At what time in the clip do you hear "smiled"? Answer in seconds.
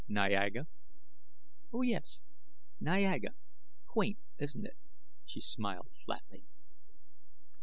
5.41-5.91